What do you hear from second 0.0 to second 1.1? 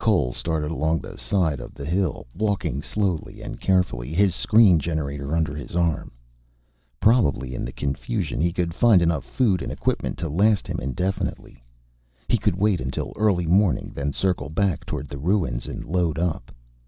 Cole started along